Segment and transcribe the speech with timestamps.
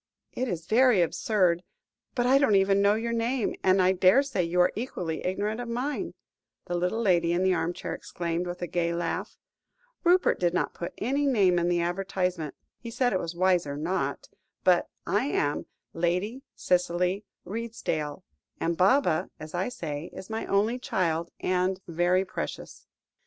[0.33, 1.61] "It is very absurd,
[2.15, 5.67] but I don't even know your name, and I daresay you are equally ignorant of
[5.69, 6.15] mine?"
[6.65, 9.37] the little lady in the armchair exclaimed, with a gay laugh.
[10.03, 14.27] "Rupert did not put any name in the advertisement; he said it was wiser not
[14.63, 18.23] but I am Lady Cicely Redesdale,
[18.59, 22.87] and Baba, as I say, is my only child, and very precious."